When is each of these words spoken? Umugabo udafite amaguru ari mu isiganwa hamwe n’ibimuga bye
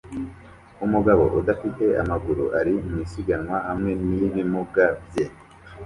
Umugabo 0.85 1.23
udafite 1.39 1.85
amaguru 2.01 2.43
ari 2.59 2.73
mu 2.87 2.95
isiganwa 3.05 3.57
hamwe 3.67 3.91
n’ibimuga 4.07 4.85
bye 5.05 5.25